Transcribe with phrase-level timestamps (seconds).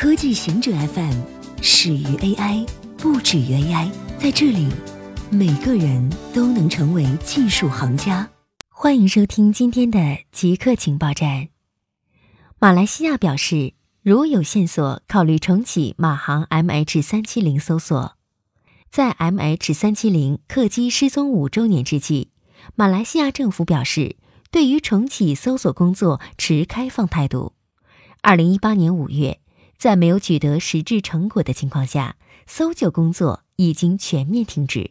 [0.00, 1.20] 科技行者 FM
[1.60, 2.66] 始于 AI，
[2.96, 3.90] 不止于 AI。
[4.18, 4.66] 在这里，
[5.30, 8.26] 每个人都能成为技术行家。
[8.70, 9.98] 欢迎收听今天的
[10.32, 11.48] 极客情报站。
[12.58, 18.16] 马来西亚表示，如有线索，考虑重启马航 MH 三七零搜索。
[18.90, 22.30] 在 MH 三七零客机失踪五周年之际，
[22.74, 24.16] 马来西亚政府表示，
[24.50, 27.52] 对于重启搜索工作持开放态度。
[28.22, 29.40] 二零一八年五月。
[29.80, 32.16] 在没有取得实质成果的情况下，
[32.46, 34.90] 搜救工作已经全面停止。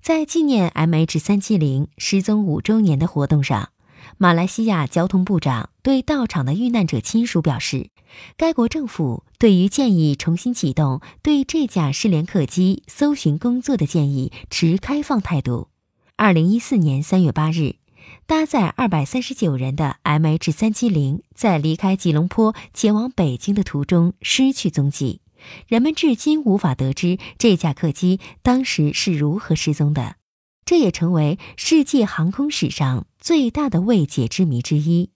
[0.00, 3.70] 在纪念 MH 三七零失踪五周年的活动上，
[4.18, 7.90] 马来西亚交通部长对到场的遇难者亲属表示，
[8.36, 15.68] 该国政府对于建议重新启动对这架失联客机搜寻工作的建议持开放态度。
[16.16, 17.81] 二零一四年三月八日。
[18.26, 25.20] 搭载二百三十九人的 MH 三七零在离开吉隆坡前往北京的途中失去踪迹，
[25.66, 30.16] 人们至今无法得知这架客机当时是如何失踪的，
[30.64, 35.10] 这也成为世界航空史上最大的未解之谜之一。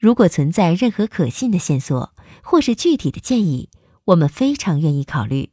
[0.00, 3.68] 如果存在任何可信的线索或是具体的建议，
[4.06, 5.50] 我们非常愿意考虑。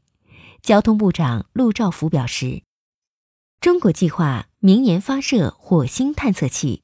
[0.61, 2.63] 交通部长陆兆福表示。
[3.61, 6.81] 中国计划明年发射火星探测器。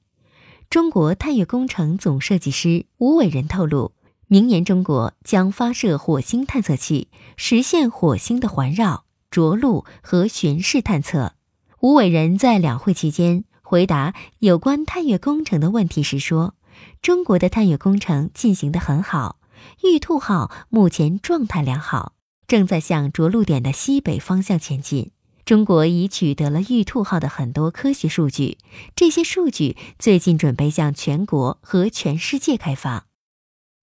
[0.70, 3.94] 中国探月工程总设计师吴伟仁透露，
[4.28, 7.08] 明年中国将发射火星探测器，
[7.38, 11.34] 实现火星的环绕、着陆和巡视探测。
[11.80, 16.54] 吴伟仁在两会期间回答有关探月工程的问题时说
[17.02, 19.40] ：“中国的探月工程进行得很好，
[19.84, 22.14] 玉兔号目前状态良好，
[22.46, 25.10] 正在向着陆点的西北方向前进。”
[25.46, 28.58] 中国已取得了玉兔号的很多科学数据，
[28.96, 33.06] 这些数据最近准备向全国和全世界开放。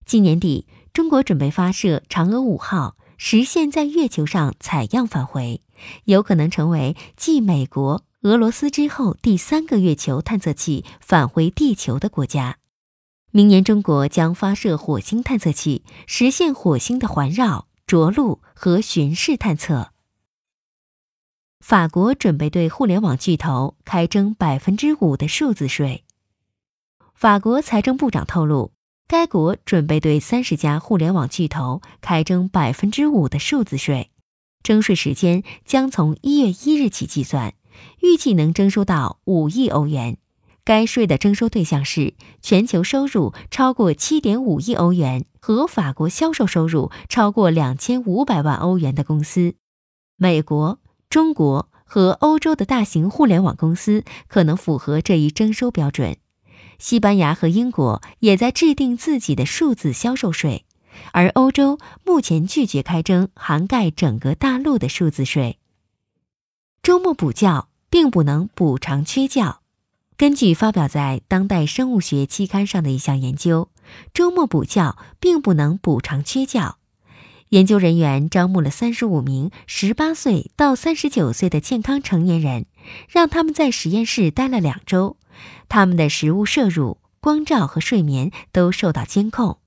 [0.06, 5.62] 今年底，中国准备发射嫦娥五号，实现在月球上采样返回，
[6.04, 12.56] 有可能成为继美国、俄罗斯之后第三个月球探测器返回地球的国家。
[13.30, 19.92] 明年，中国将发射火星探测器，实现火星的环绕、着陆和巡视探测。
[21.60, 26.04] 法国准备对互联网巨头开征百分之五的数字税。
[27.14, 28.72] 法国财政部长透露，
[29.06, 34.10] 该国准备对三十家互联网巨头开征百分之五的数字税，
[34.62, 37.54] 征税时间将从一月一日起计算，
[38.00, 40.16] 预计能征收到五亿欧元。
[40.64, 49.54] 该税的征收对象是全球收入超过七点五亿欧元和法国销售收入超过两千五百万欧元的公司。
[50.16, 50.78] 美国。
[51.10, 56.18] 中国和欧洲的大型互联网公司可能符合这一征收标准。
[56.78, 60.64] 西班牙和英国也在制定自己的数字销售税，
[61.12, 65.58] 而欧洲目前拒绝开征涵盖整个大陆的数字税。
[66.82, 69.60] 周末补觉并不能补偿缺觉。
[70.16, 73.70] 根据发表在《当代生物学》期刊上的一项研究，
[74.12, 76.76] 周末补觉并不能补偿缺觉。
[77.50, 82.66] 研究人员招募了三十五名十八岁到三十九岁的健康成年人，
[83.08, 85.16] 让他们在实验室待了两周。
[85.68, 89.58] 他们的食物摄入、光照和睡眠都受到监控。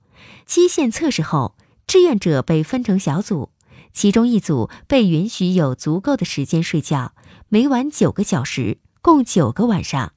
[0.45, 1.55] 基线测试后，
[1.87, 3.49] 志愿者被分成小组，
[3.91, 7.13] 其中一组被允许有足够的时间睡觉，
[7.49, 10.11] 每晚九个小时，共九个晚上；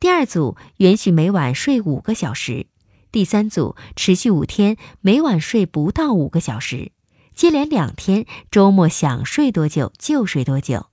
[0.00, 2.66] 第二组允许每晚睡五个小时；
[3.12, 6.90] 第三组持续五天，每晚睡不到五个小时。
[7.34, 10.86] 接连两天，周末想睡多久就睡多久。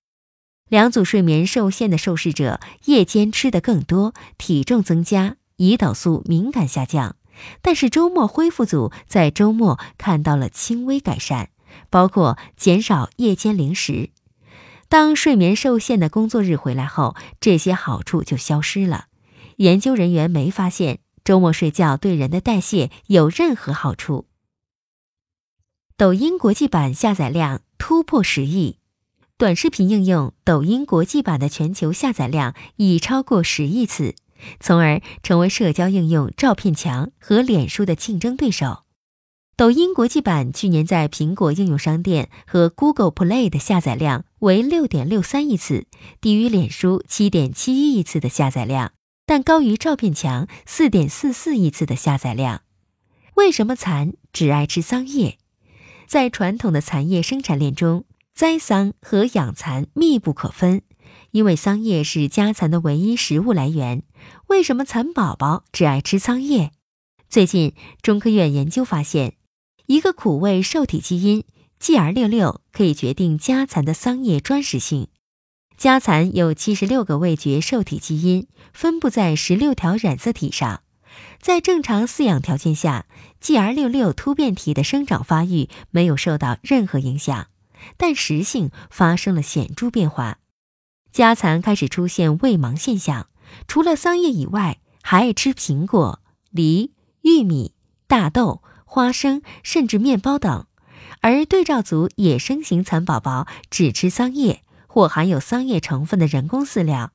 [0.70, 7.16] 两组睡眠受限的受试者夜间吃得更多，体重增加，胰岛素敏感下降。
[7.62, 11.50] 但是周末恢复组在周末看到了轻微改善，
[11.90, 14.10] 包括减少夜间零食。
[14.88, 19.06] 当睡眠受限的工作日回来后，这些好处就消失了。
[19.58, 24.26] 研究人员没发现周末睡觉对人的代谢有任何好处。
[26.02, 28.78] 抖音国际版下载量突破十亿，
[29.38, 34.16] 短视频应用抖音国际版的全球下载量已超过十亿次，
[34.60, 38.80] 从而成为社交应用照片墙和脸书的竞争对手。
[39.56, 45.86] 抖音国际版去年在苹果应用商店和 Google Play 的下载量为六点六三亿次，
[46.20, 48.94] 低于脸书七点七一亿次的下载量，
[49.28, 52.64] 但高于照片墙四点四四亿次的下载量。
[53.36, 55.38] 为什么蚕只爱吃桑叶？
[56.12, 58.04] 在传统的蚕业生产链中，
[58.34, 60.82] 栽桑和养蚕密不可分，
[61.32, 64.04] 因为桑叶是家蚕的唯一食物来源。
[64.48, 66.74] 为什么蚕宝宝只爱吃桑叶？
[67.30, 69.36] 最近，中科院研究发现，
[69.86, 71.46] 一个苦味受体基因
[71.80, 75.08] GR66 可以决定家蚕的桑叶专食性。
[75.78, 80.82] 家蚕有七十六个味觉受体基因，分布在十六条染色体上。
[81.40, 83.06] 在正常饲养条件下
[83.42, 87.48] ，GR66 突变体的生长发育没有受到任何影响，
[87.98, 90.38] 但食性发生了显著变化。
[91.12, 93.28] 家蚕开始出现味盲现象，
[93.68, 96.22] 除了桑叶以外，还爱吃苹果、
[96.52, 97.74] 梨、玉米、
[98.08, 100.68] 大豆、花生，甚至面包等。
[101.22, 107.12] 而对照组野生型蚕宝宝只吃桑叶或含有桑叶成分的人工饲料。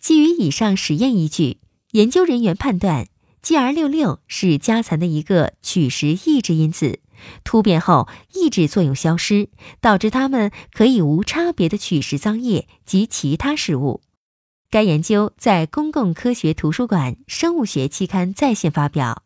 [0.00, 1.58] 基于以上实验依据，
[1.92, 3.06] 研究人员判断。
[3.48, 7.00] GR66 是家蚕的一个取食抑制因子，
[7.44, 9.48] 突变后抑制作用消失，
[9.80, 14.02] 导致它们可以无差别的取食桑叶及其他食物。
[14.68, 19.22] 该研究在《公共科学图书馆生物学期刊》在线发表。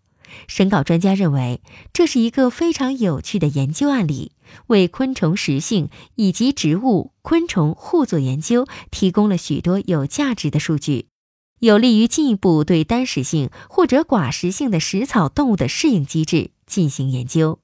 [0.47, 1.61] 审稿专家认为，
[1.93, 4.31] 这是一个非常有趣的研究案例，
[4.69, 11.09] 为昆虫食性以及植物、昆虫互作研究提供了许多有价值的数据。
[11.63, 17.61] 有利于进一步对单食性或者寡食性的食草动物的适应机制进行研究。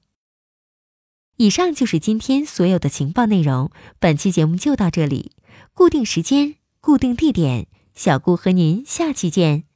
[1.35, 5.33] 以上就是今天所有的情报内容，本期节目就到这里。
[5.73, 9.68] 固定时间，固定地点，小顾和您下期见。